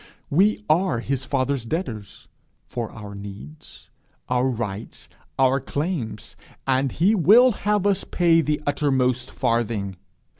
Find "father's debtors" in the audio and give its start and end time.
1.25-2.27